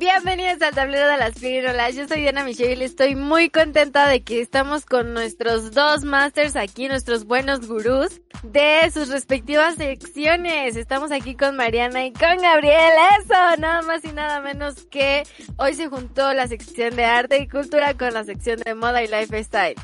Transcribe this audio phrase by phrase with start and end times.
[0.00, 1.94] Bienvenidos al tablero de las pirinolas.
[1.94, 6.56] Yo soy Diana Michelle y estoy muy contenta de que estamos con nuestros dos masters
[6.56, 10.76] aquí, nuestros buenos gurús de sus respectivas secciones.
[10.76, 12.92] Estamos aquí con Mariana y con Gabriel.
[13.20, 15.24] Eso, nada más y nada menos que
[15.58, 19.06] hoy se juntó la sección de arte y cultura con la sección de moda y
[19.06, 19.74] lifestyle.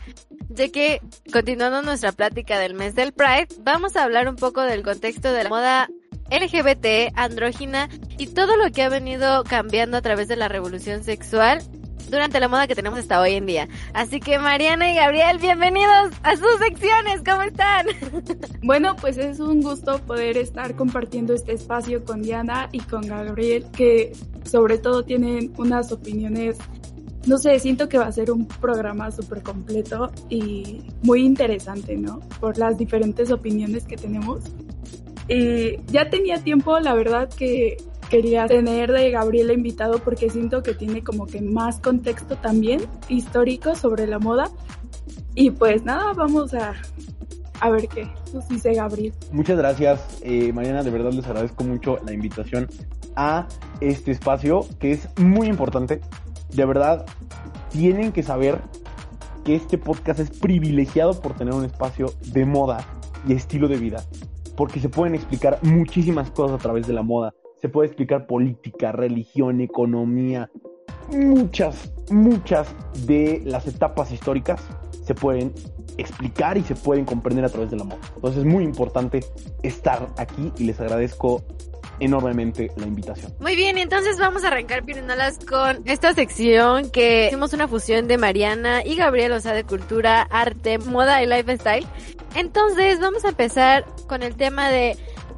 [0.48, 4.82] Ya que, continuando nuestra plática del mes del Pride, vamos a hablar un poco del
[4.82, 5.90] contexto de la moda
[6.30, 7.88] LGBT, andrógina
[8.18, 11.62] y todo lo que ha venido cambiando a través de la revolución sexual
[12.10, 13.68] durante la moda que tenemos hasta hoy en día.
[13.92, 17.86] Así que Mariana y Gabriel, bienvenidos a sus secciones, ¿cómo están?
[18.62, 23.64] Bueno, pues es un gusto poder estar compartiendo este espacio con Diana y con Gabriel,
[23.70, 24.12] que
[24.44, 26.58] sobre todo tienen unas opiniones,
[27.26, 32.20] no sé, siento que va a ser un programa súper completo y muy interesante, ¿no?
[32.40, 34.42] Por las diferentes opiniones que tenemos.
[35.28, 37.76] Y ya tenía tiempo, la verdad, que
[38.08, 43.74] quería tener de Gabriela invitado porque siento que tiene como que más contexto también histórico
[43.74, 44.50] sobre la moda.
[45.34, 46.74] Y pues nada, vamos a,
[47.60, 49.12] a ver qué nos dice Gabriel.
[49.32, 50.82] Muchas gracias, eh, Mariana.
[50.82, 52.68] De verdad les agradezco mucho la invitación
[53.16, 53.48] a
[53.80, 56.00] este espacio que es muy importante.
[56.54, 57.04] De verdad,
[57.70, 58.60] tienen que saber
[59.44, 62.86] que este podcast es privilegiado por tener un espacio de moda
[63.26, 64.04] y estilo de vida
[64.56, 67.34] porque se pueden explicar muchísimas cosas a través de la moda.
[67.60, 70.50] Se puede explicar política, religión, economía,
[71.10, 72.74] muchas, muchas
[73.06, 74.60] de las etapas históricas
[75.04, 75.52] se pueden
[75.98, 78.00] explicar y se pueden comprender a través de la moda.
[78.14, 79.24] Entonces es muy importante
[79.62, 81.42] estar aquí y les agradezco
[82.00, 83.34] enormemente la invitación.
[83.40, 88.18] Muy bien, entonces vamos a arrancar pirinolas con esta sección que hicimos una fusión de
[88.18, 91.86] Mariana y Gabriel, o sea, de cultura, arte, moda y lifestyle.
[92.34, 94.96] Entonces vamos a empezar con el tema de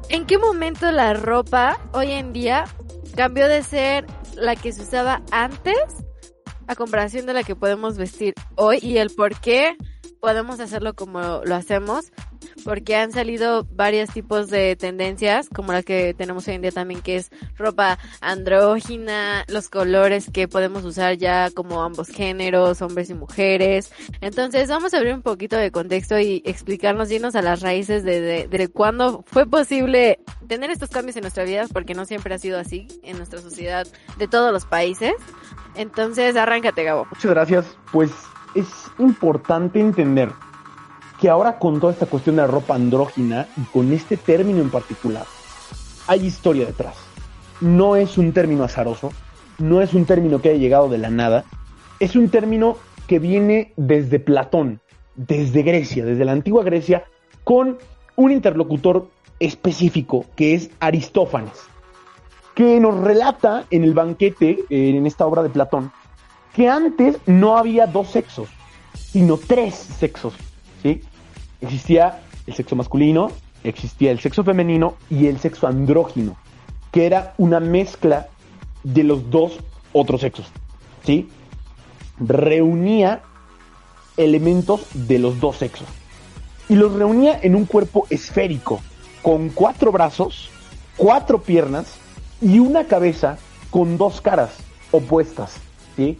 [0.09, 2.65] en qué momento la ropa hoy en día
[3.15, 5.75] cambió de ser la que se usaba antes
[6.67, 9.75] a comparación de la que podemos vestir hoy y el por qué
[10.19, 12.11] podemos hacerlo como lo hacemos
[12.63, 17.01] porque han salido varios tipos de tendencias, como la que tenemos hoy en día también,
[17.01, 23.13] que es ropa andrógina, los colores que podemos usar ya como ambos géneros, hombres y
[23.13, 23.91] mujeres.
[24.21, 28.21] Entonces vamos a abrir un poquito de contexto y explicarnos, irnos a las raíces de,
[28.21, 32.39] de, de cuándo fue posible tener estos cambios en nuestra vida, porque no siempre ha
[32.39, 33.87] sido así en nuestra sociedad
[34.17, 35.13] de todos los países.
[35.75, 37.07] Entonces, arráncate, Gabo.
[37.11, 37.77] Muchas gracias.
[37.91, 38.11] Pues
[38.55, 38.67] es
[38.97, 40.29] importante entender
[41.19, 44.69] que ahora con toda esta cuestión de la ropa andrógina y con este término en
[44.69, 45.25] particular,
[46.07, 46.95] hay historia detrás.
[47.61, 49.11] No es un término azaroso,
[49.57, 51.43] no es un término que haya llegado de la nada,
[51.99, 54.79] es un término que viene desde Platón,
[55.15, 57.03] desde Grecia, desde la antigua Grecia,
[57.43, 57.77] con
[58.15, 59.09] un interlocutor
[59.39, 61.53] específico que es Aristófanes,
[62.55, 65.91] que nos relata en el banquete, en esta obra de Platón,
[66.53, 68.49] que antes no había dos sexos,
[68.93, 70.33] sino tres sexos.
[70.81, 71.01] ¿sí?
[71.61, 73.31] Existía el sexo masculino,
[73.63, 76.37] existía el sexo femenino y el sexo andrógino,
[76.91, 78.27] que era una mezcla
[78.83, 79.59] de los dos
[79.93, 80.47] otros sexos.
[81.03, 81.29] ¿sí?
[82.19, 83.21] Reunía
[84.17, 85.87] elementos de los dos sexos.
[86.67, 88.79] Y los reunía en un cuerpo esférico,
[89.21, 90.49] con cuatro brazos,
[90.97, 91.95] cuatro piernas
[92.41, 93.37] y una cabeza
[93.69, 94.51] con dos caras
[94.91, 95.55] opuestas.
[95.95, 96.17] ¿sí?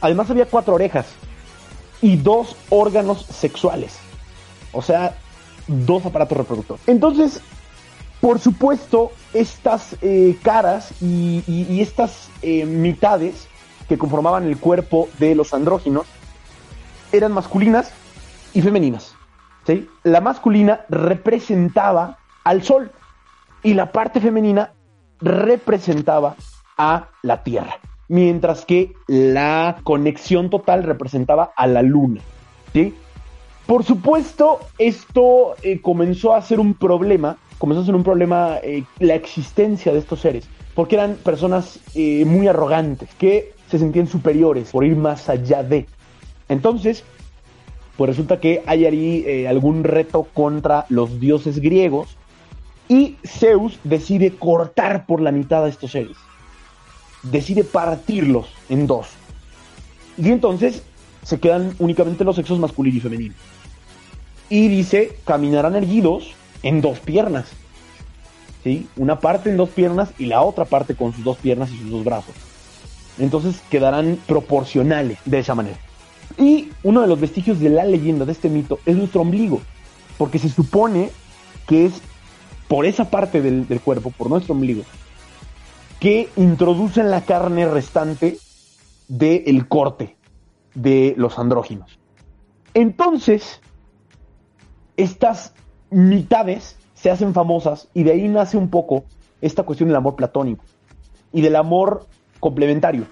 [0.00, 1.06] Además había cuatro orejas
[2.02, 4.03] y dos órganos sexuales.
[4.74, 5.16] O sea,
[5.66, 6.86] dos aparatos reproductores.
[6.88, 7.40] Entonces,
[8.20, 13.48] por supuesto, estas eh, caras y, estas eh, mitades
[13.88, 16.06] que conformaban el cuerpo de los andróginos
[17.12, 17.92] eran masculinas
[18.54, 19.14] y femeninas.
[19.66, 19.88] ¿sí?
[20.04, 22.92] La masculina representaba al sol
[23.62, 24.72] y la parte femenina
[25.20, 26.36] representaba
[26.76, 32.20] a la tierra, mientras que la conexión total representaba a la luna.
[32.72, 32.94] ¿sí?
[33.66, 38.84] Por supuesto, esto eh, comenzó a ser un problema, comenzó a ser un problema eh,
[38.98, 44.70] la existencia de estos seres, porque eran personas eh, muy arrogantes, que se sentían superiores
[44.70, 45.86] por ir más allá de.
[46.50, 47.04] Entonces,
[47.96, 52.18] pues resulta que hay ahí algún reto contra los dioses griegos
[52.88, 56.16] y Zeus decide cortar por la mitad a estos seres.
[57.22, 59.08] Decide partirlos en dos.
[60.18, 60.82] Y entonces
[61.24, 63.34] se quedan únicamente los sexos masculino y femenino.
[64.48, 66.32] Y dice, caminarán erguidos
[66.62, 67.46] en dos piernas.
[68.62, 68.86] ¿Sí?
[68.96, 71.90] Una parte en dos piernas y la otra parte con sus dos piernas y sus
[71.90, 72.34] dos brazos.
[73.18, 75.78] Entonces quedarán proporcionales de esa manera.
[76.38, 79.60] Y uno de los vestigios de la leyenda de este mito es nuestro ombligo,
[80.18, 81.10] porque se supone
[81.66, 81.92] que es
[82.68, 84.82] por esa parte del, del cuerpo, por nuestro ombligo,
[86.00, 88.38] que introducen la carne restante
[89.08, 90.16] del corte
[90.74, 91.98] de los andróginos.
[92.74, 93.60] Entonces,
[94.96, 95.54] estas
[95.90, 99.04] mitades se hacen famosas y de ahí nace un poco
[99.40, 100.64] esta cuestión del amor platónico
[101.32, 102.06] y del amor
[102.40, 103.06] complementario,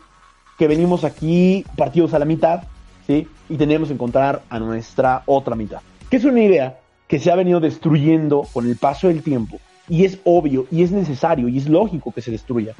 [0.58, 2.62] que venimos aquí partidos a la mitad,
[3.06, 3.28] ¿sí?
[3.48, 5.80] Y tenemos que encontrar a nuestra otra mitad.
[6.10, 9.58] Que es una idea que se ha venido destruyendo con el paso del tiempo
[9.88, 12.74] y es obvio y es necesario y es lógico que se destruya.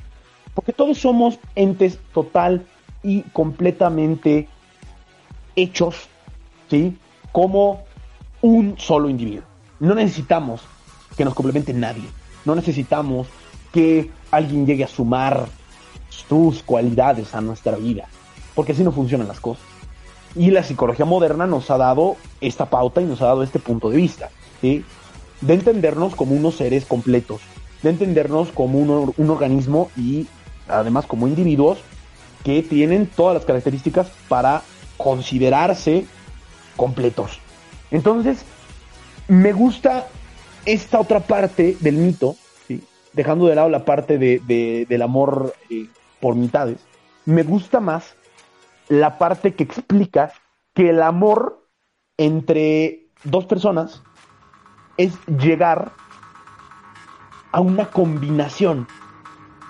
[0.55, 2.65] Porque todos somos entes total
[3.03, 4.49] y completamente
[5.57, 6.09] hechos,
[6.71, 6.97] ¿sí?
[7.33, 7.85] Como
[8.41, 9.45] un solo individuo.
[9.81, 10.63] No necesitamos
[11.17, 12.05] que nos complemente nadie.
[12.45, 13.29] No necesitamos
[13.73, 15.47] que alguien llegue a sumar
[16.09, 18.09] sus cualidades a nuestra vida.
[18.55, 19.65] Porque así no funcionan las cosas.
[20.35, 23.91] Y la psicología moderna nos ha dado esta pauta y nos ha dado este punto
[23.91, 24.31] de vista.
[24.61, 24.85] ¿sí?
[25.41, 27.41] De entendernos como unos seres completos.
[27.83, 30.27] De entendernos como un, un organismo y
[30.69, 31.79] además como individuos
[32.45, 34.63] que tienen todas las características para
[35.03, 36.07] considerarse
[36.77, 37.39] completos.
[37.91, 38.45] Entonces,
[39.29, 40.07] me gusta
[40.65, 42.37] esta otra parte del mito,
[43.13, 45.89] dejando de lado la parte de, del amor eh,
[46.21, 46.79] por mitades,
[47.25, 48.15] me gusta más
[48.89, 50.33] la parte que explica
[50.75, 51.67] que el amor
[52.17, 54.03] entre dos personas
[54.97, 55.93] es llegar
[57.51, 58.87] a una combinación,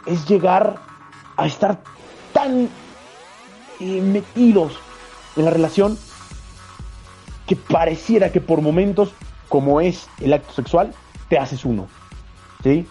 [0.06, 0.76] es llegar
[1.36, 1.82] a estar
[2.32, 2.68] tan
[3.80, 4.78] eh, metidos
[5.36, 5.98] en la relación
[7.46, 9.12] que pareciera que por momentos,
[9.48, 10.94] como es el acto sexual,
[11.28, 11.88] te haces uno.
[12.62, 12.86] ¿Sí?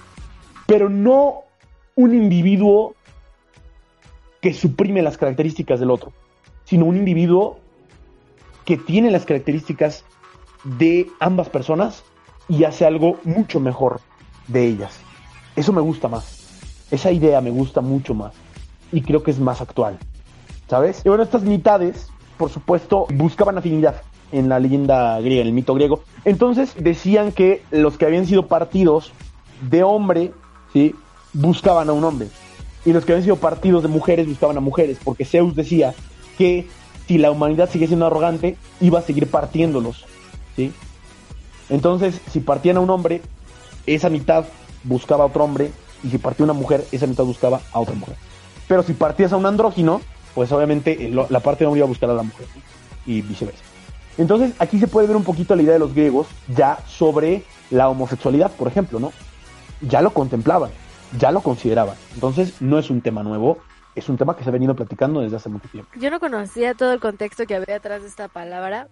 [0.65, 1.43] Pero no
[1.95, 2.95] un individuo
[4.41, 6.11] que suprime las características del otro,
[6.65, 7.59] sino un individuo
[8.65, 10.03] que tiene las características
[10.63, 12.03] de ambas personas
[12.47, 14.01] y hace algo mucho mejor
[14.47, 14.99] de ellas.
[15.55, 16.85] Eso me gusta más.
[16.91, 18.33] Esa idea me gusta mucho más.
[18.91, 19.97] Y creo que es más actual.
[20.67, 21.01] ¿Sabes?
[21.05, 22.10] Y bueno, estas mitades,
[22.41, 24.01] por supuesto, buscaban afinidad
[24.31, 26.01] en la leyenda griega, en el mito griego.
[26.25, 29.11] Entonces decían que los que habían sido partidos
[29.69, 30.31] de hombre,
[30.73, 30.95] ¿sí?
[31.33, 32.29] Buscaban a un hombre.
[32.83, 35.93] Y los que habían sido partidos de mujeres buscaban a mujeres, porque Zeus decía
[36.39, 36.67] que
[37.07, 40.07] si la humanidad sigue siendo arrogante, iba a seguir partiéndolos,
[40.55, 40.73] ¿sí?
[41.69, 43.21] Entonces, si partían a un hombre,
[43.85, 44.45] esa mitad
[44.83, 45.69] buscaba a otro hombre,
[46.03, 48.15] y si partía una mujer, esa mitad buscaba a otra mujer.
[48.67, 50.01] Pero si partías a un andrógino,
[50.35, 52.47] pues obviamente la parte de hombre iba a buscar a la mujer,
[53.05, 53.63] y viceversa.
[54.17, 57.89] Entonces, aquí se puede ver un poquito la idea de los griegos ya sobre la
[57.89, 59.11] homosexualidad, por ejemplo, ¿no?
[59.81, 60.69] Ya lo contemplaban,
[61.17, 61.95] ya lo consideraban.
[62.13, 63.59] Entonces, no es un tema nuevo,
[63.95, 65.89] es un tema que se ha venido platicando desde hace mucho tiempo.
[65.95, 68.87] Yo no conocía todo el contexto que había detrás de esta palabra.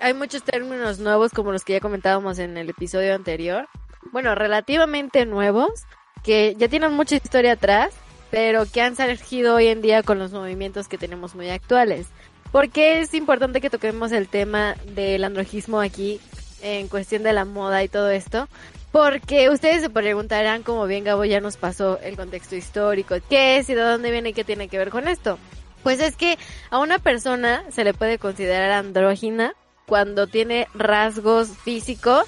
[0.00, 3.68] Hay muchos términos nuevos, como los que ya comentábamos en el episodio anterior.
[4.10, 5.84] Bueno, relativamente nuevos,
[6.22, 7.92] que ya tienen mucha historia atrás,
[8.32, 12.06] pero que han surgido hoy en día con los movimientos que tenemos muy actuales.
[12.50, 16.18] ¿Por qué es importante que toquemos el tema del androjismo aquí
[16.62, 18.48] en cuestión de la moda y todo esto?
[18.90, 23.68] Porque ustedes se preguntarán, como bien Gabo ya nos pasó el contexto histórico, qué es
[23.68, 25.38] y de dónde viene y qué tiene que ver con esto.
[25.82, 26.38] Pues es que
[26.70, 29.52] a una persona se le puede considerar andrógina
[29.84, 32.24] cuando tiene rasgos físicos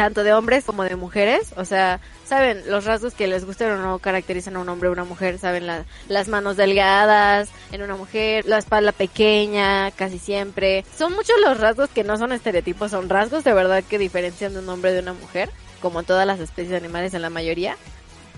[0.00, 3.82] tanto de hombres como de mujeres, o sea, saben los rasgos que les gustan o
[3.82, 8.46] no caracterizan a un hombre o una mujer, saben las manos delgadas en una mujer,
[8.46, 10.86] la espalda pequeña, casi siempre.
[10.96, 14.60] Son muchos los rasgos que no son estereotipos, son rasgos de verdad que diferencian de
[14.60, 15.50] un hombre de una mujer,
[15.82, 17.76] como todas las especies animales en la mayoría.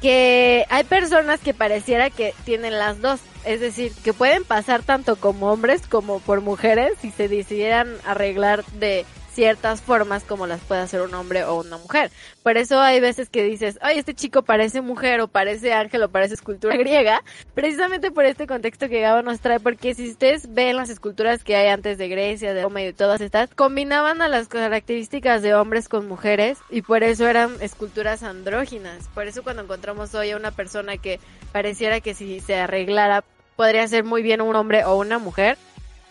[0.01, 5.15] Que hay personas que pareciera que tienen las dos, es decir, que pueden pasar tanto
[5.15, 10.83] como hombres como por mujeres si se decidieran arreglar de ciertas formas como las puede
[10.83, 12.11] hacer un hombre o una mujer.
[12.43, 16.09] Por eso hay veces que dices, ay, este chico parece mujer o parece ángel o
[16.09, 17.23] parece escultura griega,
[17.55, 21.57] precisamente por este contexto que Gabo nos trae, porque si ustedes ven las esculturas que
[21.57, 25.55] hay antes de Grecia, de Roma y de todas estas, combinaban a las características de
[25.55, 29.09] hombres con mujeres y por eso eran esculturas andróginas.
[29.15, 31.21] Por eso cuando encontramos hoy a una persona que
[31.53, 33.25] pareciera que si se arreglara
[33.57, 35.57] podría ser muy bien un hombre o una mujer,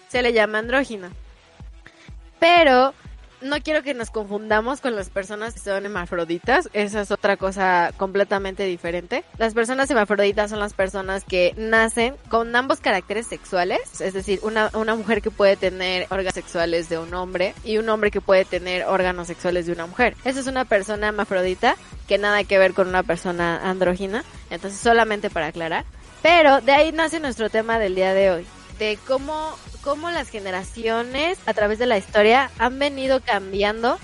[0.08, 1.12] se le llama andrógina.
[2.40, 2.94] Pero
[3.41, 6.69] no quiero que nos confundamos con las personas que son hermafroditas.
[6.74, 9.24] Esa es otra cosa completamente diferente.
[9.38, 14.01] Las personas hermafroditas son las personas que nacen con ambos caracteres sexuales.
[14.01, 17.89] Es decir, una, una mujer que puede tener órganos sexuales de un hombre y un
[17.89, 20.15] hombre que puede tener órganos sexuales de una mujer.
[20.24, 21.75] Esa es una persona hermafrodita
[22.07, 24.24] que nada que ver con una persona andrógina.
[24.50, 25.86] Entonces, solamente para aclarar.
[26.21, 28.48] Pero de ahí nace nuestro tema del día de hoy.
[28.77, 34.00] De cómo cómo las generaciones a través de la historia han venido cambiando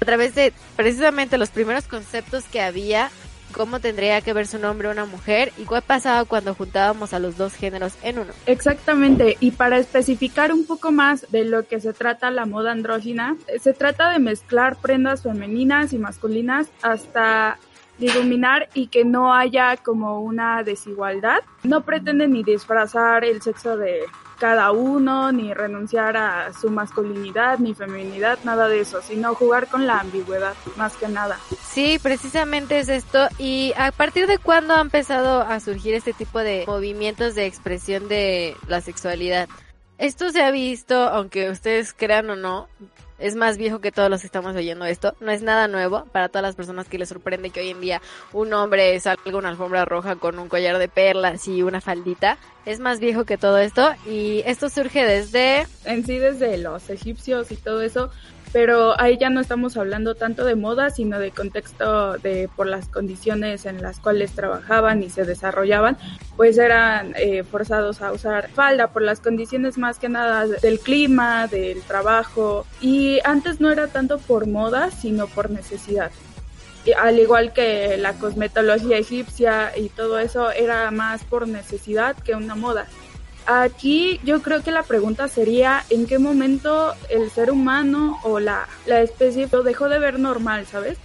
[0.00, 3.10] a través de precisamente los primeros conceptos que había
[3.52, 7.18] cómo tendría que verse un hombre o una mujer y qué pasaba cuando juntábamos a
[7.18, 8.32] los dos géneros en uno.
[8.44, 13.36] Exactamente, y para especificar un poco más de lo que se trata la moda andrógina,
[13.60, 17.58] se trata de mezclar prendas femeninas y masculinas hasta
[17.98, 21.38] diluminar y que no haya como una desigualdad.
[21.62, 24.02] No pretende ni disfrazar el sexo de
[24.38, 29.86] cada uno, ni renunciar a su masculinidad, ni feminidad, nada de eso, sino jugar con
[29.86, 31.38] la ambigüedad, más que nada.
[31.62, 33.28] Sí, precisamente es esto.
[33.38, 38.08] ¿Y a partir de cuándo ha empezado a surgir este tipo de movimientos de expresión
[38.08, 39.48] de la sexualidad?
[39.98, 42.68] Esto se ha visto, aunque ustedes crean o no,
[43.18, 45.14] es más viejo que todos los que estamos oyendo esto.
[45.20, 48.02] No es nada nuevo para todas las personas que les sorprende que hoy en día
[48.32, 52.38] un hombre salga una alfombra roja con un collar de perlas y una faldita.
[52.64, 55.66] Es más viejo que todo esto y esto surge desde...
[55.84, 58.10] En sí, desde los egipcios y todo eso,
[58.52, 62.88] pero ahí ya no estamos hablando tanto de moda, sino de contexto de por las
[62.88, 65.96] condiciones en las cuales trabajaban y se desarrollaban,
[66.36, 71.46] pues eran eh, forzados a usar falda por las condiciones más que nada del clima,
[71.46, 76.10] del trabajo, y antes no era tanto por moda, sino por necesidad.
[76.98, 82.54] al igual que la cosmetología egipcia y todo eso era más por necesidad que una
[82.54, 82.86] moda.
[83.46, 88.68] Aquí yo creo que la pregunta sería en qué momento el ser humano o la,
[88.86, 90.98] la especie lo dejó de ver normal, ¿sabes?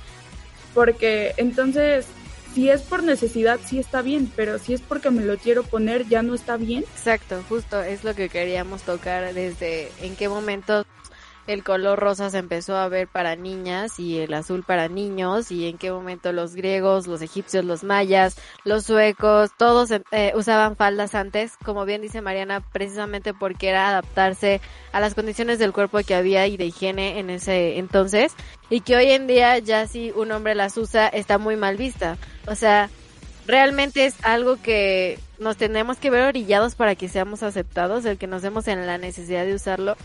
[0.73, 2.07] Porque entonces,
[2.55, 6.07] si es por necesidad, sí está bien, pero si es porque me lo quiero poner,
[6.07, 6.83] ya no está bien.
[6.95, 10.83] Exacto, justo es lo que queríamos tocar desde en qué momento
[11.47, 15.67] el color rosa se empezó a ver para niñas y el azul para niños y
[15.67, 21.15] en qué momento los griegos, los egipcios, los mayas, los suecos, todos eh, usaban faldas
[21.15, 26.15] antes, como bien dice Mariana, precisamente porque era adaptarse a las condiciones del cuerpo que
[26.15, 28.33] había y de higiene en ese entonces
[28.69, 32.17] y que hoy en día ya si un hombre las usa está muy mal vista.
[32.47, 32.89] O sea,
[33.47, 38.27] realmente es algo que nos tenemos que ver orillados para que seamos aceptados, el que
[38.27, 39.97] nos demos en la necesidad de usarlo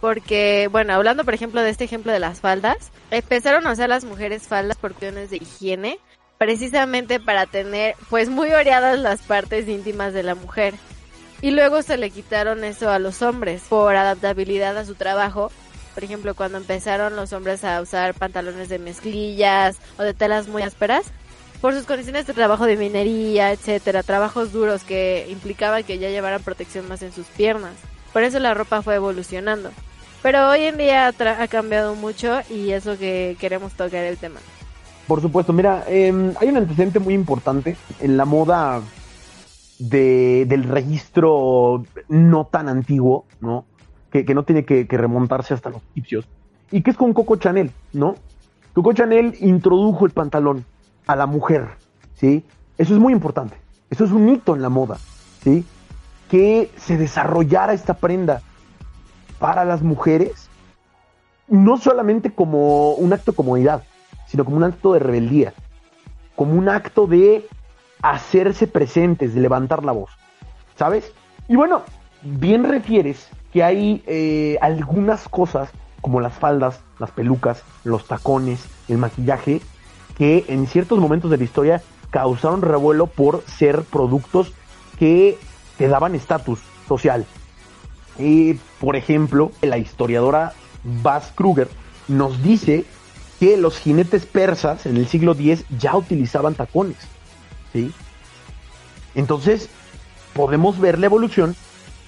[0.00, 4.04] porque, bueno, hablando por ejemplo de este ejemplo de las faldas, empezaron a usar las
[4.04, 5.98] mujeres faldas por cuestiones de higiene,
[6.38, 10.74] precisamente para tener pues muy oreadas las partes íntimas de la mujer.
[11.42, 15.50] Y luego se le quitaron eso a los hombres por adaptabilidad a su trabajo.
[15.94, 20.62] Por ejemplo, cuando empezaron los hombres a usar pantalones de mezclillas o de telas muy
[20.62, 21.06] ásperas,
[21.60, 26.42] por sus condiciones de trabajo de minería, etcétera, trabajos duros que implicaban que ya llevaran
[26.42, 27.74] protección más en sus piernas.
[28.12, 29.70] Por eso la ropa fue evolucionando.
[30.22, 34.38] Pero hoy en día ha, cambiado mucho y eso que queremos tocar el tema.
[35.06, 38.82] Por supuesto, mira, em, hay un antecedente muy importante en la moda
[39.78, 43.64] de, del registro no tan antiguo, ¿no?
[44.12, 46.28] Que, no tiene que, remontarse hasta los egipcios.
[46.70, 48.16] Y que es con Coco Chanel, ¿no?
[48.74, 50.64] Coco Chanel introdujo el pantalón
[51.06, 51.66] a la mujer,
[52.14, 52.44] ¿sí?
[52.76, 53.56] Eso es muy importante.
[53.88, 54.98] Eso es un hito en la moda,
[55.42, 55.64] ¿sí?
[56.28, 58.42] Que se desarrollara esta prenda
[59.40, 60.48] para las mujeres,
[61.48, 63.82] no solamente como un acto de comodidad,
[64.26, 65.54] sino como un acto de rebeldía,
[66.36, 67.48] como un acto de
[68.02, 70.10] hacerse presentes, de levantar la voz,
[70.76, 71.12] ¿sabes?
[71.48, 71.82] Y bueno,
[72.22, 75.70] bien refieres que hay eh, algunas cosas,
[76.00, 79.60] como las faldas, las pelucas, los tacones, el maquillaje,
[80.16, 84.52] que en ciertos momentos de la historia causaron revuelo por ser productos
[84.98, 85.38] que
[85.78, 87.24] te daban estatus social,
[88.78, 90.52] por ejemplo, la historiadora
[91.02, 91.68] Bas Kruger
[92.08, 92.84] nos dice
[93.38, 96.98] que los jinetes persas en el siglo X ya utilizaban tacones.
[97.72, 97.92] ¿sí?
[99.14, 99.68] Entonces,
[100.34, 101.56] podemos ver la evolución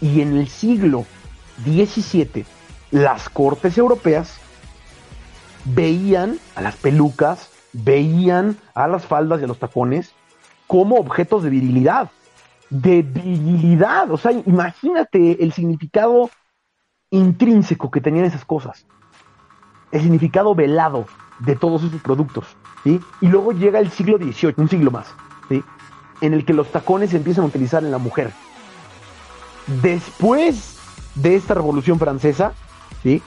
[0.01, 1.07] y en el siglo
[1.65, 2.45] XVII
[2.91, 4.35] las cortes europeas
[5.65, 10.13] veían a las pelucas, veían a las faldas y a los tacones
[10.67, 12.11] como objetos de virilidad
[12.73, 14.11] de virilidad.
[14.11, 16.31] O sea, imagínate el significado
[17.11, 18.87] intrínseco que tenían esas cosas.
[19.93, 21.05] El significado velado
[21.41, 22.47] de todos esos productos.
[22.83, 22.99] ¿sí?
[23.21, 25.15] Y luego llega el siglo XVIII, un siglo más,
[25.51, 25.63] ¿sí?
[26.23, 28.33] en el que los tacones se empiezan a utilizar en la mujer.
[29.83, 30.79] Después
[31.15, 32.55] de esta revolución francesa,
[33.03, 33.23] ¿sí?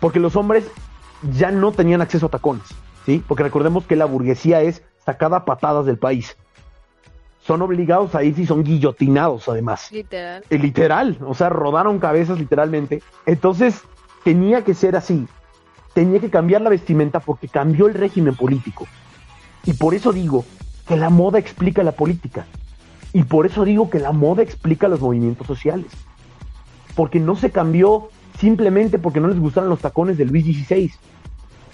[0.00, 0.70] porque los hombres
[1.36, 2.64] ya no tenían acceso a tacones,
[3.04, 3.22] ¿sí?
[3.28, 6.38] porque recordemos que la burguesía es sacada a patadas del país
[7.46, 9.90] son obligados a ir y son guillotinados además.
[9.92, 10.44] Literal.
[10.48, 13.02] Eh, literal, o sea, rodaron cabezas literalmente.
[13.26, 13.82] Entonces,
[14.24, 15.26] tenía que ser así.
[15.92, 18.86] Tenía que cambiar la vestimenta porque cambió el régimen político.
[19.64, 20.44] Y por eso digo
[20.88, 22.46] que la moda explica la política.
[23.12, 25.86] Y por eso digo que la moda explica los movimientos sociales.
[26.96, 28.08] Porque no se cambió
[28.38, 30.90] simplemente porque no les gustaron los tacones de Luis XVI.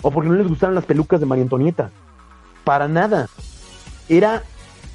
[0.03, 1.91] O porque no les gustaron las pelucas de María Antonieta.
[2.65, 3.29] Para nada
[4.09, 4.43] era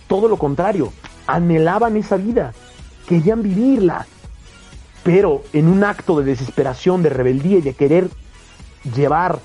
[0.08, 0.92] todo lo contrario,
[1.28, 2.54] anhelaban esa vida,
[3.08, 4.08] querían vivirla,
[5.04, 8.10] pero en un acto de desesperación, de rebeldía y de querer
[8.96, 9.40] llevar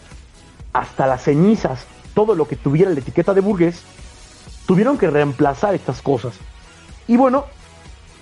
[0.72, 3.82] hasta las cenizas todo lo que tuviera la etiqueta de burgués,
[4.66, 6.34] tuvieron que reemplazar estas cosas.
[7.06, 7.46] Y bueno,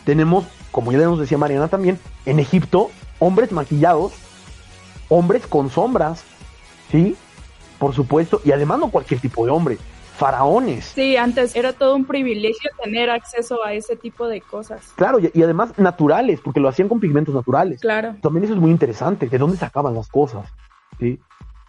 [0.05, 4.13] tenemos, como ya nos decía Mariana también, en Egipto, hombres maquillados,
[5.09, 6.23] hombres con sombras,
[6.91, 7.17] ¿sí?
[7.79, 9.79] Por supuesto, y además no cualquier tipo de hombre,
[10.19, 10.85] faraones.
[10.85, 14.93] Sí, antes era todo un privilegio tener acceso a ese tipo de cosas.
[14.97, 17.81] Claro, y, además naturales, porque lo hacían con pigmentos naturales.
[17.81, 18.17] Claro.
[18.21, 20.49] También eso es muy interesante, de dónde sacaban las cosas,
[20.99, 21.21] ¿sí?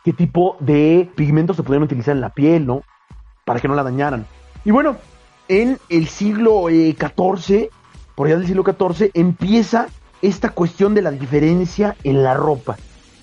[0.03, 2.81] ¿Qué tipo de pigmentos se podían utilizar en la piel, ¿no?
[3.45, 4.25] Para que no la dañaran.
[4.65, 4.97] Y bueno,
[5.47, 7.69] en el siglo XIV, eh,
[8.15, 9.87] por allá del siglo XIV, empieza
[10.23, 12.77] esta cuestión de la diferencia en la ropa,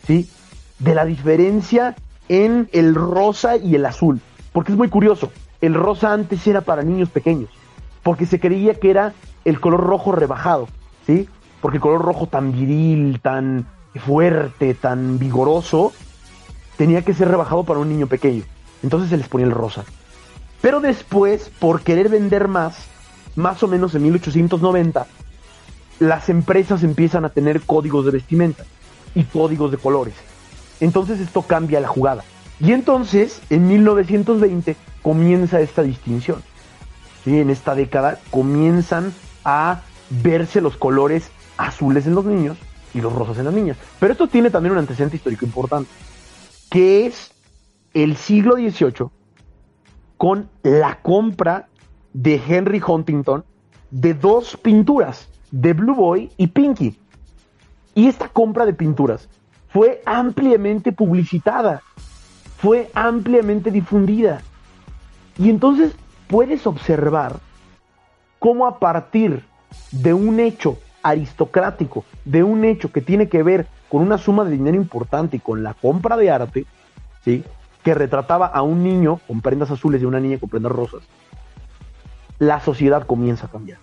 [0.06, 0.30] ¿sí?
[0.78, 1.96] De la diferencia
[2.28, 4.20] en el rosa y el azul.
[4.56, 7.50] Porque es muy curioso, el rosa antes era para niños pequeños,
[8.02, 9.12] porque se creía que era
[9.44, 10.66] el color rojo rebajado,
[11.06, 11.28] ¿sí?
[11.60, 15.92] Porque el color rojo tan viril, tan fuerte, tan vigoroso,
[16.78, 18.44] tenía que ser rebajado para un niño pequeño.
[18.82, 19.84] Entonces se les ponía el rosa.
[20.62, 22.86] Pero después, por querer vender más,
[23.34, 25.06] más o menos en 1890,
[25.98, 28.64] las empresas empiezan a tener códigos de vestimenta
[29.14, 30.14] y códigos de colores.
[30.80, 32.24] Entonces esto cambia la jugada.
[32.60, 36.42] Y entonces, en 1920, comienza esta distinción.
[37.24, 37.38] ¿Sí?
[37.38, 39.12] En esta década comienzan
[39.44, 42.56] a verse los colores azules en los niños
[42.94, 43.76] y los rosas en las niñas.
[43.98, 45.90] Pero esto tiene también un antecedente histórico importante,
[46.70, 47.32] que es
[47.94, 49.08] el siglo XVIII
[50.16, 51.68] con la compra
[52.12, 53.44] de Henry Huntington
[53.90, 56.98] de dos pinturas, de Blue Boy y Pinky.
[57.94, 59.28] Y esta compra de pinturas
[59.68, 61.82] fue ampliamente publicitada
[62.66, 64.42] fue ampliamente difundida.
[65.38, 65.92] Y entonces
[66.26, 67.36] puedes observar
[68.40, 69.44] cómo a partir
[69.92, 74.50] de un hecho aristocrático, de un hecho que tiene que ver con una suma de
[74.50, 76.66] dinero importante y con la compra de arte,
[77.24, 77.44] ¿sí?
[77.84, 81.02] que retrataba a un niño con prendas azules y a una niña con prendas rosas,
[82.40, 83.78] la sociedad comienza a cambiar.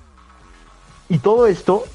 [1.08, 1.86] Y todo esto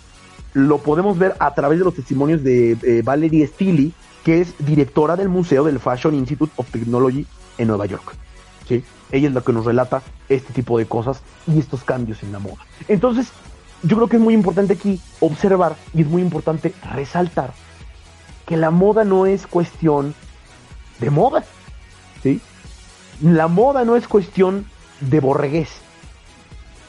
[0.55, 3.93] lo podemos ver a través de los testimonios de eh, Valerie Steele,
[4.25, 7.27] que es directora del Museo del Fashion Institute of Technology
[7.59, 8.15] en Nueva York.
[8.67, 8.85] ¿sí?
[9.11, 12.39] Ella es la que nos relata este tipo de cosas y estos cambios en la
[12.39, 12.59] moda.
[12.89, 13.29] Entonces,
[13.83, 17.53] yo creo que es muy importante aquí observar y es muy importante resaltar
[18.47, 20.15] que la moda no es cuestión
[21.01, 21.45] de moda.
[22.23, 22.41] ¿sí?
[23.23, 24.67] La moda no es cuestión
[25.01, 25.71] de borregués.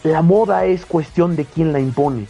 [0.04, 2.28] La moda es cuestión de quién la impone.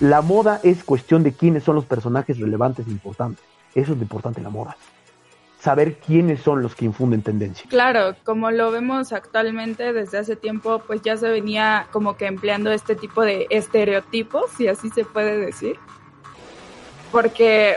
[0.00, 3.44] La moda es cuestión de quiénes son los personajes relevantes e importantes.
[3.76, 4.74] Eso es lo importante en la moda.
[5.60, 7.66] Saber quiénes son los que infunden tendencia.
[7.68, 12.72] Claro, como lo vemos actualmente desde hace tiempo, pues ya se venía como que empleando
[12.72, 15.76] este tipo de estereotipos, si así se puede decir.
[17.12, 17.74] Porque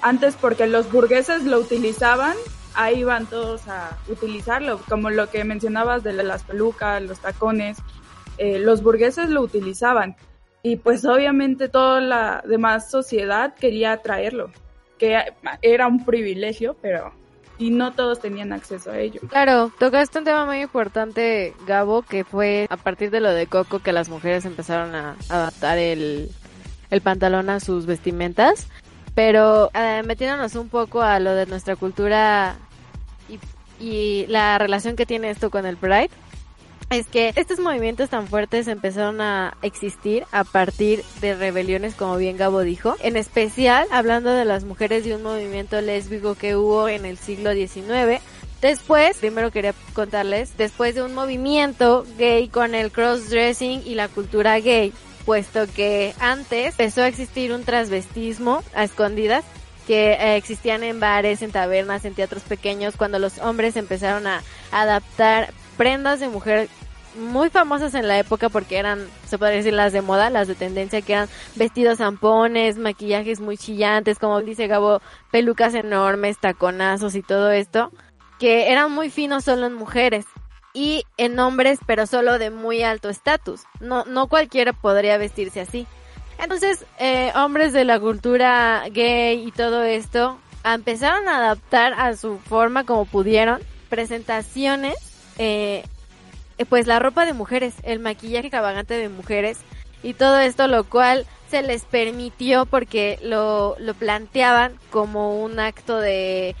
[0.00, 2.34] antes, porque los burgueses lo utilizaban,
[2.74, 7.76] ahí van todos a utilizarlo, como lo que mencionabas de las pelucas, los tacones,
[8.38, 10.16] eh, los burgueses lo utilizaban
[10.62, 14.50] y pues obviamente toda la demás sociedad quería traerlo
[15.02, 15.18] que
[15.62, 17.12] era un privilegio, pero
[17.58, 19.20] y no todos tenían acceso a ello.
[19.28, 23.80] Claro, tocaste un tema muy importante, Gabo, que fue a partir de lo de Coco
[23.80, 26.30] que las mujeres empezaron a adaptar el,
[26.90, 28.68] el pantalón a sus vestimentas,
[29.16, 32.54] pero eh, metiéndonos un poco a lo de nuestra cultura
[33.28, 36.10] y, y la relación que tiene esto con el Pride,
[36.92, 42.36] es que estos movimientos tan fuertes empezaron a existir a partir de rebeliones, como bien
[42.36, 47.06] Gabo dijo, en especial hablando de las mujeres de un movimiento lésbico que hubo en
[47.06, 48.20] el siglo XIX.
[48.60, 54.60] Después, primero quería contarles, después de un movimiento gay con el crossdressing y la cultura
[54.60, 54.92] gay,
[55.24, 59.44] puesto que antes empezó a existir un transvestismo a escondidas
[59.86, 64.42] que eh, existían en bares, en tabernas, en teatros pequeños, cuando los hombres empezaron a
[64.70, 66.68] adaptar prendas de mujer
[67.14, 70.54] muy famosas en la época porque eran, se podría decir, las de moda, las de
[70.54, 77.22] tendencia, que eran vestidos zampones, maquillajes muy chillantes, como dice Gabo, pelucas enormes, taconazos y
[77.22, 77.90] todo esto,
[78.38, 80.24] que eran muy finos solo en mujeres
[80.74, 83.62] y en hombres, pero solo de muy alto estatus.
[83.80, 85.86] No, no cualquiera podría vestirse así.
[86.38, 92.38] Entonces, eh, hombres de la cultura gay y todo esto empezaron a adaptar a su
[92.38, 95.84] forma como pudieron presentaciones eh,
[96.68, 99.58] pues la ropa de mujeres, el maquillaje extravagante de mujeres
[100.02, 105.98] y todo esto, lo cual se les permitió porque lo, lo planteaban como un acto
[105.98, 106.56] de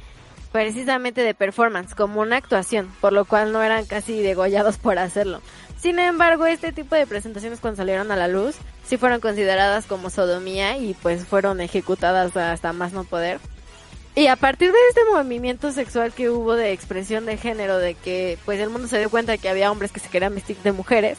[0.52, 5.40] precisamente de performance, como una actuación, por lo cual no eran casi degollados por hacerlo,
[5.78, 10.10] Sin embargo, este tipo de presentaciones cuando salieron a la luz, sí fueron consideradas como
[10.10, 13.40] sodomía y pues fueron ejecutadas hasta más no poder.
[14.14, 18.38] Y a partir de este movimiento sexual que hubo de expresión de género, de que
[18.44, 20.72] pues el mundo se dio cuenta de que había hombres que se querían vestir de
[20.72, 21.16] mujeres,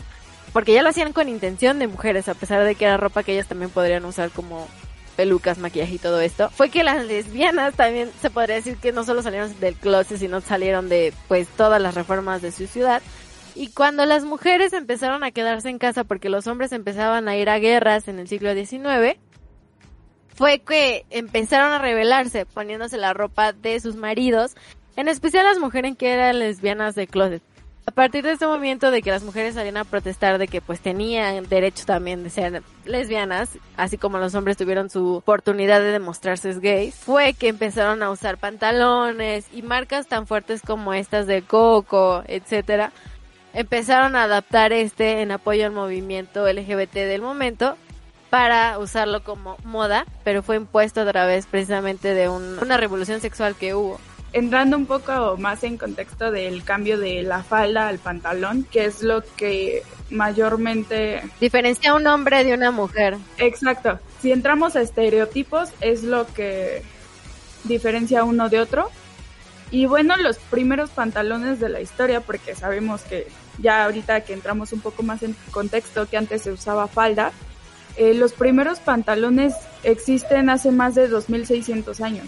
[0.53, 3.33] porque ya lo hacían con intención de mujeres, a pesar de que era ropa que
[3.33, 4.67] ellas también podrían usar como
[5.15, 9.03] pelucas, maquillaje y todo esto, fue que las lesbianas también se podría decir que no
[9.03, 13.01] solo salieron del closet, sino salieron de pues todas las reformas de su ciudad.
[13.55, 17.49] Y cuando las mujeres empezaron a quedarse en casa porque los hombres empezaban a ir
[17.49, 19.17] a guerras en el siglo XIX,
[20.35, 24.55] fue que empezaron a rebelarse poniéndose la ropa de sus maridos,
[24.95, 27.41] en especial las mujeres que eran lesbianas de closet.
[27.85, 30.79] A partir de este momento de que las mujeres salían a protestar de que pues
[30.79, 36.53] tenían derecho también de ser lesbianas, así como los hombres tuvieron su oportunidad de demostrarse
[36.53, 42.23] gays, fue que empezaron a usar pantalones y marcas tan fuertes como estas de Coco,
[42.25, 42.93] etcétera,
[43.53, 47.75] empezaron a adaptar este en apoyo al movimiento LGBT del momento
[48.33, 53.75] para usarlo como moda, pero fue impuesto a través precisamente de una revolución sexual que
[53.75, 53.99] hubo.
[54.31, 59.03] Entrando un poco más en contexto del cambio de la falda al pantalón, que es
[59.03, 63.19] lo que mayormente diferencia a un hombre de una mujer.
[63.37, 63.99] Exacto.
[64.19, 66.81] Si entramos a estereotipos, es lo que
[67.65, 68.89] diferencia uno de otro.
[69.69, 73.27] Y bueno, los primeros pantalones de la historia, porque sabemos que
[73.59, 77.31] ya ahorita que entramos un poco más en contexto, que antes se usaba falda,
[77.95, 79.53] eh, los primeros pantalones
[79.83, 82.27] existen hace más de 2600 años.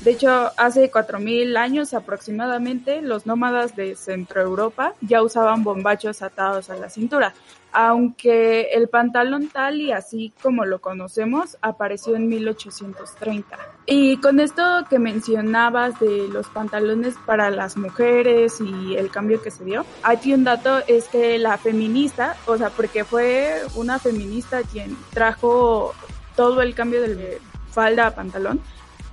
[0.00, 6.76] De hecho, hace 4.000 años aproximadamente, los nómadas de Centroeuropa ya usaban bombachos atados a
[6.76, 7.32] la cintura,
[7.72, 13.58] aunque el pantalón tal y así como lo conocemos apareció en 1830.
[13.86, 19.50] Y con esto que mencionabas de los pantalones para las mujeres y el cambio que
[19.50, 24.62] se dio, aquí un dato es que la feminista, o sea, porque fue una feminista
[24.62, 25.94] quien trajo
[26.36, 27.38] todo el cambio del
[27.70, 28.60] falda a pantalón,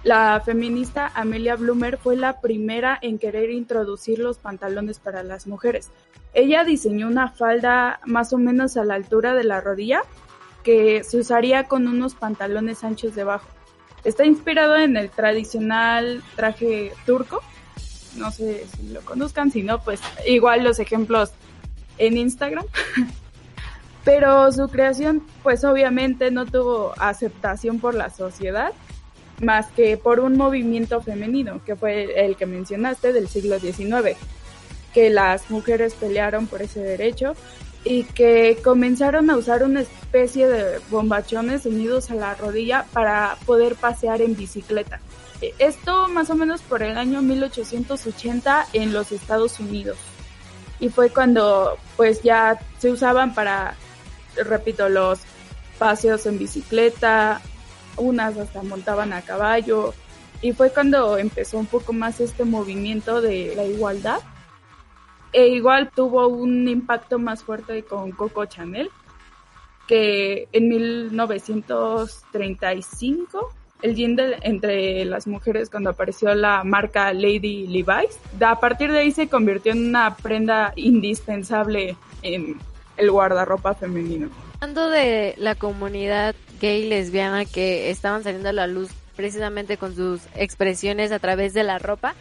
[0.04, 5.92] la feminista Amelia Bloomer fue la primera en querer introducir los pantalones para las mujeres.
[6.34, 10.02] Ella diseñó una falda más o menos a la altura de la rodilla
[10.64, 13.48] que se usaría con unos pantalones anchos debajo.
[14.04, 17.42] Está inspirado en el tradicional traje turco.
[18.16, 21.32] No sé si lo conozcan, si no, pues igual los ejemplos
[22.00, 22.66] en Instagram.
[24.04, 28.74] Pero su creación pues obviamente no tuvo aceptación por la sociedad
[29.42, 34.18] más que por un movimiento femenino, que fue el que mencionaste del siglo XIX,
[34.94, 37.34] que las mujeres pelearon por ese derecho
[37.84, 43.76] y que comenzaron a usar una especie de bombachones unidos a la rodilla para poder
[43.76, 45.00] pasear en bicicleta.
[45.58, 49.98] Esto más o menos por el año 1880 en los Estados Unidos.
[50.80, 53.76] Y fue cuando pues ya se usaban para,
[54.36, 55.20] repito, los
[55.80, 57.42] paseos en bicicleta,
[57.98, 59.94] unas hasta montaban a caballo
[60.42, 64.22] y fue cuando empezó un poco más este movimiento de la igualdad.
[65.34, 68.90] E igual tuvo un impacto más fuerte con Coco Chanel,
[69.88, 78.20] que en 1935 el gender entre las mujeres cuando apareció la marca Lady Levi's.
[78.42, 82.60] A partir de ahí se convirtió en una prenda indispensable en
[82.98, 84.30] el guardarropa femenino.
[84.60, 90.22] Hablando de la comunidad gay lesbiana que estaban saliendo a la luz precisamente con sus
[90.36, 92.16] expresiones a través de la ropa,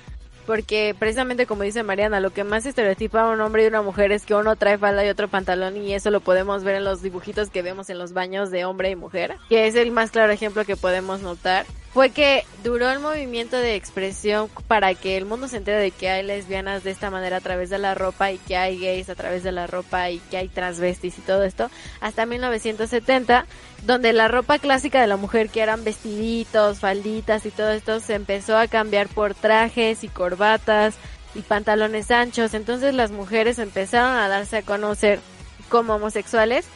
[0.47, 4.11] porque precisamente como dice Mariana, lo que más estereotipa a un hombre y una mujer
[4.11, 7.03] es que uno trae falda y otro pantalón y eso lo podemos ver en los
[7.03, 10.33] dibujitos que vemos en los baños de hombre y mujer, que es el más claro
[10.33, 15.49] ejemplo que podemos notar fue que duró el movimiento de expresión para que el mundo
[15.49, 18.39] se entere de que hay lesbianas de esta manera a través de la ropa y
[18.39, 21.69] que hay gays a través de la ropa y que hay transvestis y todo esto
[22.01, 23.45] hasta 1970
[23.87, 28.15] donde la ropa clásica de la mujer que eran vestiditos, falditas y todo esto se
[28.15, 30.95] empezó a cambiar por trajes y corbatas
[31.35, 32.55] y pantalones anchos.
[32.55, 35.21] Entonces las mujeres empezaron a darse a conocer
[35.69, 36.67] como homosexuales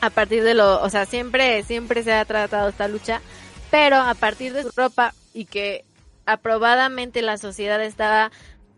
[0.00, 3.20] a partir de lo, o sea, siempre siempre se ha tratado esta lucha
[3.74, 5.84] pero a partir de su ropa y que
[6.26, 8.30] aprobadamente la sociedad estaba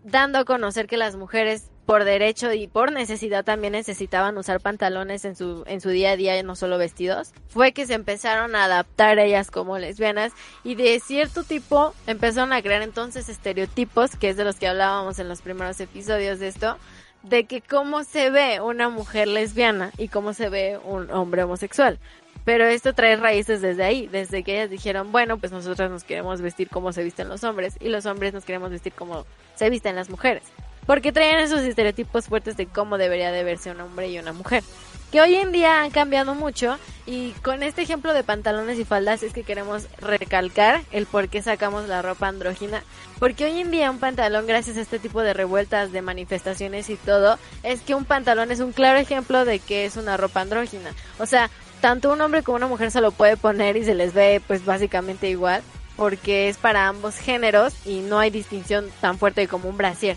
[0.05, 5.27] dando a conocer que las mujeres por derecho y por necesidad también necesitaban usar pantalones
[5.27, 8.57] en su, en su día a día y no solo vestidos, fue que se empezaron
[8.57, 10.33] a adaptar ellas como lesbianas
[10.65, 15.19] y de cierto tipo empezaron a crear entonces estereotipos, que es de los que hablábamos
[15.19, 16.79] en los primeros episodios de esto,
[17.23, 21.99] de que cómo se ve una mujer lesbiana y cómo se ve un hombre homosexual.
[22.47, 26.41] Pero esto trae raíces desde ahí, desde que ellas dijeron, bueno, pues nosotras nos queremos
[26.41, 29.97] vestir como se visten los hombres y los hombres nos queremos vestir como se visten
[29.97, 30.45] las mujeres.
[30.87, 34.63] porque traían esos estereotipos fuertes de cómo debería de verse un hombre y una mujer
[35.11, 39.23] que hoy en día han cambiado mucho y con este ejemplo de pantalones y faldas
[39.23, 42.83] es que queremos recalcar el por qué sacamos la ropa andrógina,
[43.21, 46.97] porque hoy en día un pantalón gracias a este tipo de revueltas, de manifestaciones y
[46.97, 50.91] todo, es que un pantalón es un claro ejemplo de que es una ropa andrógina.
[51.21, 54.15] O sea, tanto un hombre como una mujer se lo puede poner y se les
[54.15, 55.62] ve pues básicamente igual,
[55.97, 60.17] porque es para ambos géneros y no hay distinción tan fuerte como un brasier.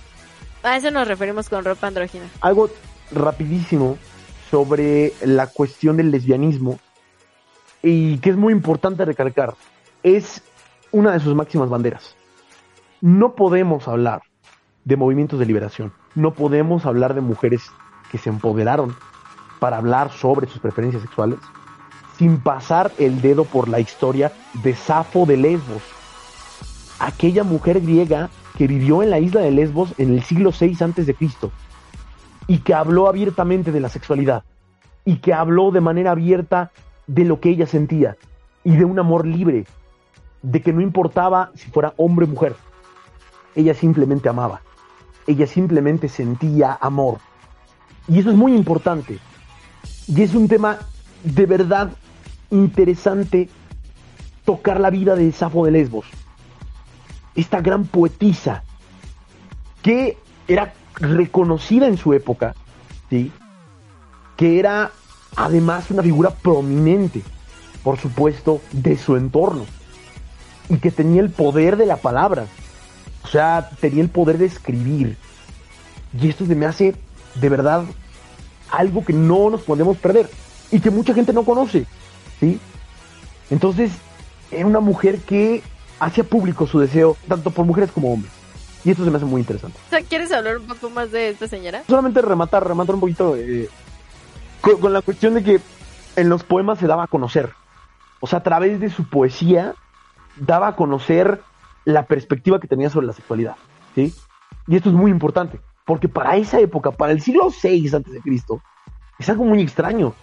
[0.63, 2.25] A eso nos referimos con ropa andrógina.
[2.41, 2.69] Algo
[3.11, 3.97] rapidísimo
[4.51, 6.79] sobre la cuestión del lesbianismo
[7.81, 9.55] y que es muy importante recalcar,
[10.03, 10.43] es
[10.91, 12.15] una de sus máximas banderas.
[13.01, 14.21] No podemos hablar
[14.83, 17.63] de movimientos de liberación, no podemos hablar de mujeres
[18.11, 18.95] que se empoderaron
[19.59, 21.39] para hablar sobre sus preferencias sexuales
[22.17, 25.81] sin pasar el dedo por la historia de Safo de Lesbos,
[26.99, 31.49] aquella mujer griega que vivió en la isla de Lesbos en el siglo VI Cristo
[32.45, 34.43] y que habló abiertamente de la sexualidad
[35.05, 36.71] y que habló de manera abierta
[37.07, 38.17] de lo que ella sentía
[38.65, 39.65] y de un amor libre,
[40.41, 42.55] de que no importaba si fuera hombre o mujer,
[43.55, 44.61] ella simplemente amaba,
[45.25, 47.19] ella simplemente sentía amor.
[48.09, 49.19] Y eso es muy importante.
[50.13, 50.79] Y es un tema
[51.23, 51.91] de verdad
[52.49, 53.49] interesante
[54.43, 56.07] tocar la vida de Safo de Lesbos,
[57.35, 58.63] esta gran poetisa
[59.83, 60.17] que
[60.47, 62.55] era reconocida en su época,
[63.09, 63.31] ¿sí?
[64.35, 64.91] que era
[65.35, 67.21] además una figura prominente,
[67.83, 69.65] por supuesto, de su entorno,
[70.69, 72.45] y que tenía el poder de la palabra,
[73.23, 75.17] o sea, tenía el poder de escribir.
[76.19, 76.95] Y esto se me hace
[77.35, 77.83] de verdad
[78.71, 80.29] algo que no nos podemos perder
[80.71, 81.85] y que mucha gente no conoce,
[82.39, 82.59] ¿sí?
[83.49, 83.91] Entonces,
[84.51, 85.63] era una mujer que
[85.99, 88.31] hacía público su deseo, tanto por mujeres como hombres.
[88.85, 89.77] Y esto se me hace muy interesante.
[90.07, 91.83] ¿quieres hablar un poco más de esta señora?
[91.87, 93.69] Solamente rematar, rematar un poquito eh,
[94.61, 95.59] con, la cuestión de que
[96.15, 97.51] en los poemas se daba a conocer.
[98.21, 99.75] O sea, a través de su poesía
[100.37, 101.41] daba a conocer
[101.85, 103.55] la perspectiva que tenía sobre la sexualidad.
[103.95, 104.13] ¿sí?
[104.67, 107.89] Y esto es muy importante, porque para esa época, para el siglo VI
[108.21, 108.61] Cristo,
[109.17, 110.13] es algo muy extraño.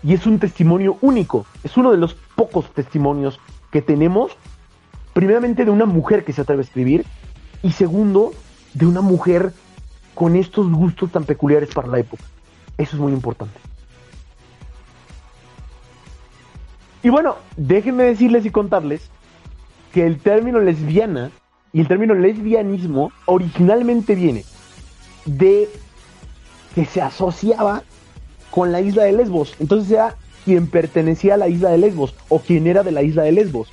[0.00, 1.44] Y es un testimonio único.
[1.64, 3.40] Es uno de los pocos testimonios
[3.72, 4.36] que tenemos,
[5.14, 7.04] primeramente de una mujer que se atreve a escribir
[7.64, 8.32] y segundo,
[8.74, 9.52] de una mujer
[10.14, 12.22] con estos gustos tan peculiares para la época.
[12.76, 13.58] Eso es muy importante.
[17.02, 19.10] Y bueno, déjenme decirles y contarles
[19.92, 21.32] que el término lesbiana
[21.72, 24.44] y el término lesbianismo originalmente viene
[25.36, 25.68] de
[26.74, 27.82] que se asociaba
[28.50, 29.54] con la isla de Lesbos.
[29.60, 33.22] Entonces era quien pertenecía a la isla de Lesbos o quien era de la isla
[33.22, 33.68] de Lesbos.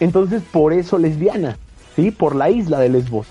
[0.00, 1.56] Entonces por eso lesbiana.
[1.96, 2.10] ¿sí?
[2.10, 3.26] Por la isla de Lesbos.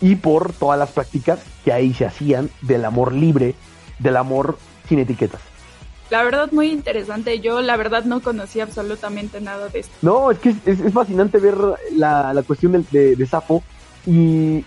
[0.00, 3.54] Y por todas las prácticas que ahí se hacían del amor libre,
[3.98, 4.58] del amor
[4.88, 5.40] sin etiquetas.
[6.10, 7.40] La verdad, muy interesante.
[7.40, 9.92] Yo, la verdad, no conocía absolutamente nada de esto.
[10.00, 11.56] No, es que es, fascinante ver
[11.94, 13.62] la, la cuestión de, de, Sapo
[14.06, 14.64] y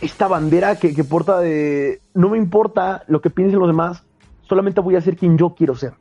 [0.00, 4.02] esta bandera que, que porta de no me importa lo que piensen los demás,
[4.42, 5.94] solamente voy a ser quien yo quiero ser.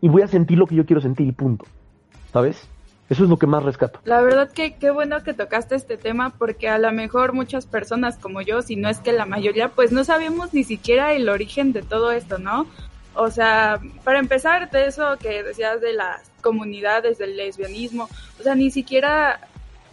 [0.00, 1.64] Y voy a sentir lo que yo quiero sentir y punto.
[2.32, 2.68] ¿Sabes?
[3.12, 4.00] Eso es lo que más rescato.
[4.04, 8.16] La verdad que qué bueno que tocaste este tema porque a lo mejor muchas personas
[8.16, 11.74] como yo, si no es que la mayoría, pues no sabíamos ni siquiera el origen
[11.74, 12.66] de todo esto, ¿no?
[13.14, 18.08] O sea, para empezar de eso que decías de las comunidades, del lesbianismo,
[18.40, 19.40] o sea, ni siquiera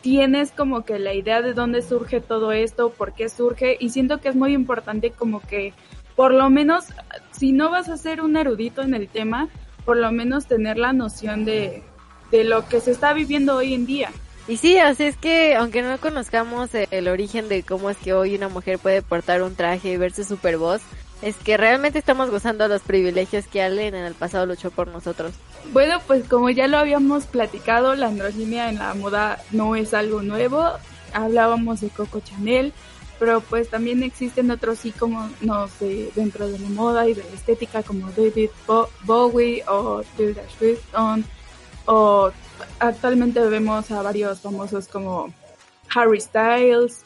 [0.02, 4.20] tienes como que la idea de dónde surge todo esto, por qué surge, y siento
[4.20, 5.74] que es muy importante como que
[6.16, 6.84] por lo menos,
[7.32, 9.48] si no vas a ser un erudito en el tema,
[9.86, 11.82] por lo menos tener la noción de,
[12.30, 14.12] de lo que se está viviendo hoy en día.
[14.50, 18.36] Y sí, así es que aunque no conozcamos el origen de cómo es que hoy
[18.36, 20.82] una mujer puede portar un traje y verse super voz,
[21.22, 25.34] es que realmente estamos gozando los privilegios que alguien en el pasado luchó por nosotros.
[25.74, 30.22] Bueno, pues como ya lo habíamos platicado, la androginia en la moda no es algo
[30.22, 30.66] nuevo.
[31.14, 32.74] Hablábamos de Coco Chanel,
[33.20, 37.32] pero pues también existen otros íconos no sé, dentro de la moda y de la
[37.32, 38.50] estética como David
[39.04, 41.26] Bowie o Tilda Swinton
[41.86, 42.32] o
[42.80, 45.34] actualmente vemos a varios famosos como
[45.94, 47.04] Harry Styles,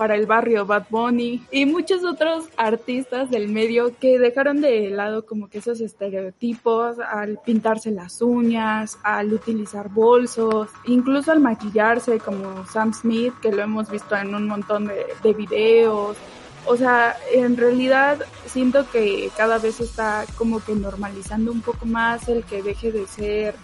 [0.00, 5.26] para el barrio Bad Bunny y muchos otros artistas del medio que dejaron de lado
[5.26, 12.64] como que esos estereotipos al pintarse las uñas, al utilizar bolsos, incluso al maquillarse como
[12.64, 16.16] Sam Smith que lo hemos visto en un montón de, de videos.
[16.64, 22.26] O sea, en realidad siento que cada vez está como que normalizando un poco más
[22.30, 23.54] el que deje de ser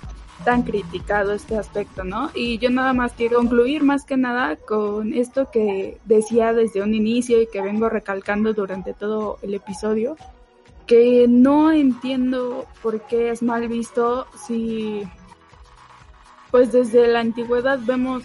[0.44, 2.30] tan criticado este aspecto, ¿no?
[2.34, 6.94] Y yo nada más quiero concluir más que nada con esto que decía desde un
[6.94, 10.16] inicio y que vengo recalcando durante todo el episodio,
[10.86, 15.02] que no entiendo por qué es mal visto si
[16.50, 18.22] pues desde la antigüedad vemos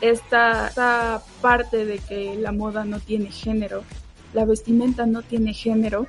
[0.00, 3.82] esta, esta parte de que la moda no tiene género,
[4.32, 6.06] la vestimenta no tiene género.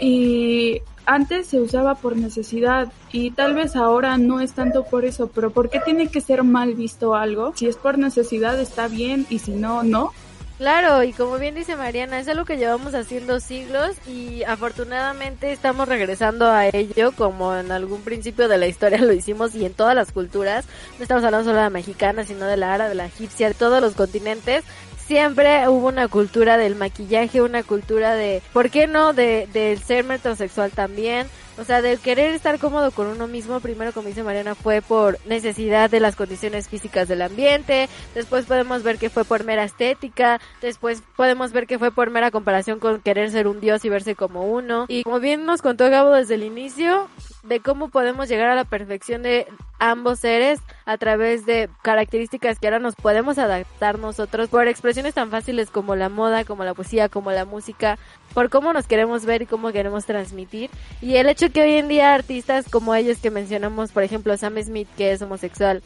[0.00, 5.28] Y antes se usaba por necesidad y tal vez ahora no es tanto por eso,
[5.28, 7.52] pero ¿por qué tiene que ser mal visto algo?
[7.56, 10.12] Si es por necesidad está bien y si no, no.
[10.58, 15.86] Claro, y como bien dice Mariana, es algo que llevamos haciendo siglos y afortunadamente estamos
[15.86, 19.94] regresando a ello como en algún principio de la historia lo hicimos y en todas
[19.94, 20.64] las culturas.
[20.96, 23.54] No estamos hablando solo de la mexicana, sino de la árabe, de la egipcia, de
[23.54, 24.64] todos los continentes
[25.06, 29.12] siempre hubo una cultura del maquillaje, una cultura de, ¿por qué no?
[29.12, 31.26] De, del ser metrosexual también.
[31.58, 35.18] O sea, del querer estar cómodo con uno mismo, primero como dice Mariana, fue por
[35.26, 40.38] necesidad de las condiciones físicas del ambiente, después podemos ver que fue por mera estética,
[40.60, 44.14] después podemos ver que fue por mera comparación con querer ser un dios y verse
[44.14, 44.84] como uno.
[44.88, 47.08] Y como bien nos contó Gabo desde el inicio,
[47.48, 49.46] de cómo podemos llegar a la perfección de
[49.78, 55.30] ambos seres a través de características que ahora nos podemos adaptar nosotros por expresiones tan
[55.30, 57.98] fáciles como la moda, como la poesía, como la música,
[58.34, 60.70] por cómo nos queremos ver y cómo queremos transmitir.
[61.00, 64.62] Y el hecho que hoy en día artistas como ellos que mencionamos, por ejemplo Sam
[64.62, 65.82] Smith, que es homosexual,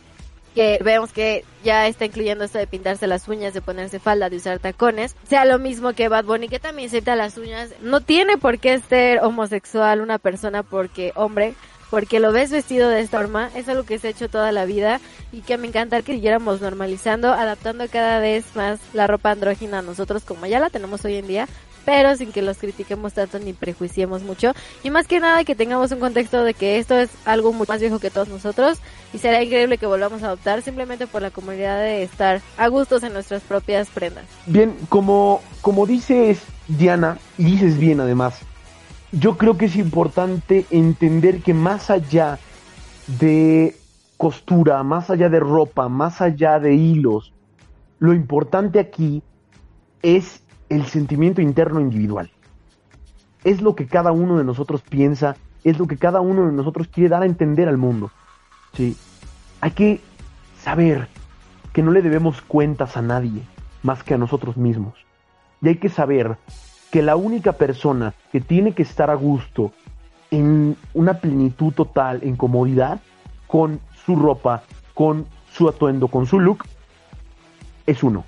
[0.55, 4.37] que vemos que ya está incluyendo esto de pintarse las uñas, de ponerse falda, de
[4.37, 7.71] usar tacones, sea lo mismo que Bad Bunny, que también se pinta las uñas.
[7.81, 11.55] No tiene por qué ser homosexual una persona porque hombre,
[11.91, 14.65] porque lo ves vestido de esta forma, es algo que se ha hecho toda la
[14.65, 15.01] vida
[15.33, 19.83] y que me encanta que siguiéramos normalizando, adaptando cada vez más la ropa andrógina a
[19.83, 21.49] nosotros como ya la tenemos hoy en día,
[21.85, 24.53] pero sin que los critiquemos tanto ni prejuiciemos mucho.
[24.83, 27.81] Y más que nada que tengamos un contexto de que esto es algo mucho más
[27.81, 28.79] viejo que todos nosotros
[29.13, 33.03] y será increíble que volvamos a adoptar simplemente por la comunidad de estar a gustos
[33.03, 34.25] en nuestras propias prendas.
[34.47, 38.41] Bien, como, como dices Diana, y dices bien además,
[39.13, 42.39] yo creo que es importante entender que más allá
[43.19, 43.77] de
[44.17, 47.33] costura, más allá de ropa, más allá de hilos,
[47.99, 49.23] lo importante aquí
[50.03, 52.31] es el sentimiento interno individual.
[53.45, 56.89] Es lo que cada uno de nosotros piensa, es lo que cada uno de nosotros
[56.89, 58.11] quiere dar a entender al mundo.
[58.73, 58.97] ¿sí?
[59.61, 60.01] Hay que
[60.59, 61.09] saber
[61.73, 63.43] que no le debemos cuentas a nadie
[63.83, 64.95] más que a nosotros mismos.
[65.61, 66.39] Y hay que saber
[66.91, 69.73] que la única persona que tiene que estar a gusto
[70.31, 73.01] en una plenitud total, en comodidad,
[73.47, 74.63] con su ropa,
[74.95, 76.65] con su atuendo, con su look,
[77.87, 78.25] es uno.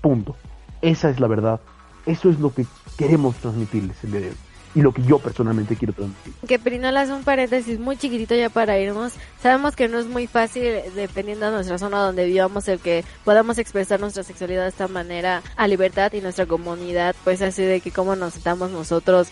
[0.00, 0.36] Punto.
[0.82, 1.60] Esa es la verdad.
[2.06, 2.66] Eso es lo que
[2.96, 4.36] queremos transmitirles el día de hoy.
[4.72, 6.32] Y lo que yo personalmente quiero transmitir.
[6.46, 9.14] Que Perinola es un paréntesis muy chiquitito ya para irnos.
[9.42, 10.62] Sabemos que no es muy fácil,
[10.94, 15.42] dependiendo de nuestra zona donde vivamos, el que podamos expresar nuestra sexualidad de esta manera
[15.56, 19.28] a libertad y nuestra comunidad, pues así de que cómo nos estamos nosotros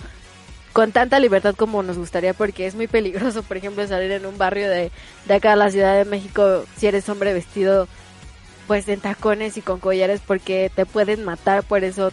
[0.73, 4.39] con tanta libertad como nos gustaría porque es muy peligroso, por ejemplo, salir en un
[4.39, 4.91] barrio de,
[5.27, 7.89] de acá a la Ciudad de México si eres hombre vestido
[8.69, 12.13] pues en tacones y con collares porque te pueden matar por eso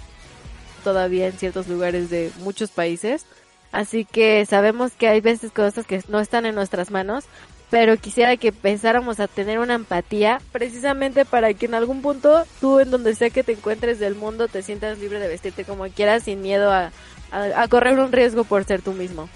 [0.83, 3.25] todavía en ciertos lugares de muchos países.
[3.71, 7.25] Así que sabemos que hay veces cosas que no están en nuestras manos,
[7.69, 12.79] pero quisiera que pensáramos a tener una empatía precisamente para que en algún punto tú
[12.79, 16.23] en donde sea que te encuentres del mundo te sientas libre de vestirte como quieras
[16.23, 16.91] sin miedo a,
[17.31, 19.27] a correr un riesgo por ser tú mismo.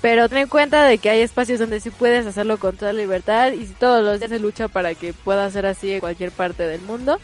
[0.00, 3.52] Pero ten en cuenta de que hay espacios donde sí puedes hacerlo con toda libertad
[3.52, 6.80] y todos los días se lucha para que pueda ser así en cualquier parte del
[6.80, 7.18] mundo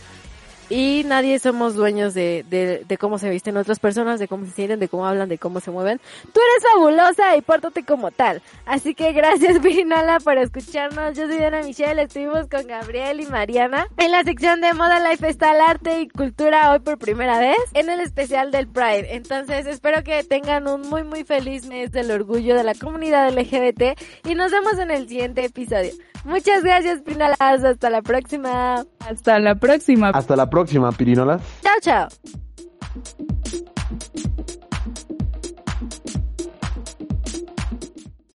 [0.69, 4.53] y nadie somos dueños de, de, de, cómo se visten otras personas, de cómo se
[4.53, 6.01] sienten, de cómo hablan, de cómo se mueven.
[6.33, 8.43] Tú eres fabulosa y pórtate como tal.
[8.65, 11.17] Así que gracias Pirinala por escucharnos.
[11.17, 15.61] Yo soy Diana Michelle, estuvimos con Gabriel y Mariana en la sección de Moda Lifestyle,
[15.61, 19.15] Arte y Cultura hoy por primera vez en el especial del Pride.
[19.15, 23.99] Entonces espero que tengan un muy muy feliz mes del orgullo de la comunidad LGBT
[24.25, 25.93] y nos vemos en el siguiente episodio.
[26.27, 27.39] Muchas gracias, Pirinolas.
[27.41, 28.85] Hasta la próxima.
[28.99, 30.11] Hasta la próxima.
[30.11, 31.41] Hasta la próxima, Pirinolas.
[31.63, 32.09] Chao, chao.